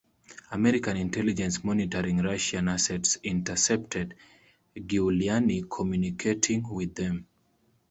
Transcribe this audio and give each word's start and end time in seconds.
American 0.49 0.97
intelligence 0.97 1.63
monitoring 1.63 2.23
Russian 2.23 2.69
assets 2.69 3.19
intercepted 3.21 4.15
Giuliani 4.75 5.69
communicating 5.69 6.67
with 6.67 6.95
them. 6.95 7.27